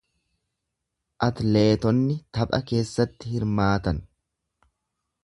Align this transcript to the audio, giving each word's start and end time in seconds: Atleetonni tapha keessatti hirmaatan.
Atleetonni 1.27 2.15
tapha 2.37 2.61
keessatti 2.71 3.35
hirmaatan. 3.35 4.01